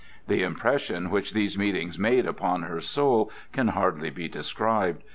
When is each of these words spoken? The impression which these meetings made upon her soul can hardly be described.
The 0.27 0.41
impression 0.41 1.11
which 1.11 1.31
these 1.31 1.59
meetings 1.59 1.99
made 1.99 2.25
upon 2.25 2.63
her 2.63 2.81
soul 2.81 3.31
can 3.51 3.67
hardly 3.67 4.09
be 4.09 4.27
described. 4.27 5.03